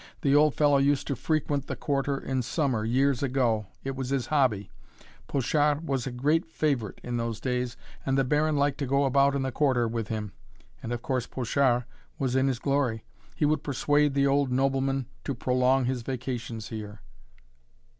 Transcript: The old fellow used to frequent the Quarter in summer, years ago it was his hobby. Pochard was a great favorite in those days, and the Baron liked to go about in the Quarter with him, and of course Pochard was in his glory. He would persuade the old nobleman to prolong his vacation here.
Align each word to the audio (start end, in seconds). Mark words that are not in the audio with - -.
The 0.21 0.33
old 0.35 0.55
fellow 0.55 0.79
used 0.79 1.05
to 1.09 1.15
frequent 1.15 1.67
the 1.67 1.75
Quarter 1.75 2.17
in 2.17 2.41
summer, 2.41 2.83
years 2.83 3.21
ago 3.21 3.67
it 3.83 3.95
was 3.95 4.09
his 4.09 4.25
hobby. 4.25 4.71
Pochard 5.27 5.87
was 5.87 6.07
a 6.07 6.11
great 6.11 6.47
favorite 6.47 6.99
in 7.03 7.17
those 7.17 7.39
days, 7.39 7.77
and 8.03 8.17
the 8.17 8.23
Baron 8.23 8.55
liked 8.57 8.79
to 8.79 8.87
go 8.87 9.05
about 9.05 9.35
in 9.35 9.43
the 9.43 9.51
Quarter 9.51 9.87
with 9.87 10.07
him, 10.07 10.31
and 10.81 10.91
of 10.91 11.03
course 11.03 11.27
Pochard 11.27 11.83
was 12.17 12.35
in 12.35 12.47
his 12.47 12.57
glory. 12.57 13.05
He 13.35 13.45
would 13.45 13.61
persuade 13.61 14.15
the 14.15 14.25
old 14.25 14.51
nobleman 14.51 15.05
to 15.23 15.35
prolong 15.35 15.85
his 15.85 16.01
vacation 16.01 16.57
here. 16.61 17.01